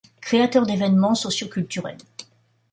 Créateur 0.19 0.65
d’événements 0.65 1.13
sociaux 1.13 1.47
culturels. 1.47 1.99